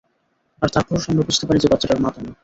আর 0.61 0.69
তারপর, 0.69 0.97
আমরা 1.03 1.27
বুঝতে 1.27 1.45
পারি 1.47 1.59
যে 1.59 1.67
বাচ্চাটার 1.71 2.01
মা 2.03 2.09
তুমি। 2.11 2.31